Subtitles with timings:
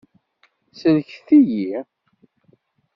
[0.79, 1.77] Sellket-iyi!